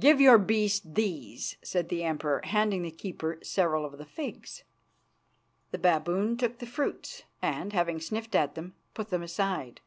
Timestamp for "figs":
4.04-4.64